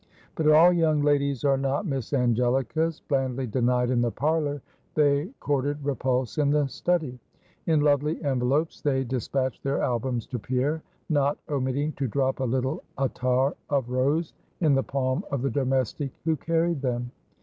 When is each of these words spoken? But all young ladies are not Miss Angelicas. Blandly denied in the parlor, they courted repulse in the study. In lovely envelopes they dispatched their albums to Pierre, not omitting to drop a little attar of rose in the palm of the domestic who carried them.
But 0.33 0.47
all 0.47 0.73
young 0.73 1.03
ladies 1.03 1.43
are 1.43 1.59
not 1.59 1.85
Miss 1.85 2.09
Angelicas. 2.11 3.01
Blandly 3.07 3.45
denied 3.45 3.91
in 3.91 4.01
the 4.01 4.09
parlor, 4.09 4.63
they 4.95 5.27
courted 5.39 5.77
repulse 5.85 6.39
in 6.39 6.49
the 6.49 6.65
study. 6.65 7.19
In 7.67 7.81
lovely 7.81 8.19
envelopes 8.23 8.81
they 8.81 9.03
dispatched 9.03 9.63
their 9.63 9.83
albums 9.83 10.25
to 10.25 10.39
Pierre, 10.39 10.81
not 11.07 11.37
omitting 11.47 11.91
to 11.97 12.07
drop 12.07 12.39
a 12.39 12.43
little 12.45 12.81
attar 12.97 13.53
of 13.69 13.91
rose 13.91 14.33
in 14.59 14.73
the 14.73 14.81
palm 14.81 15.23
of 15.29 15.43
the 15.43 15.51
domestic 15.51 16.11
who 16.25 16.35
carried 16.35 16.81
them. 16.81 17.11